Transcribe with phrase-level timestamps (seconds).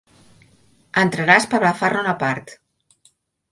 [1.01, 2.57] Entraràs per agafar-ne una part.